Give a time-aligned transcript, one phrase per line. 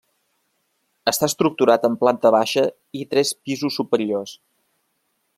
[1.11, 2.63] Està estructurat en planta baixa
[3.01, 4.35] i tres pisos superiors.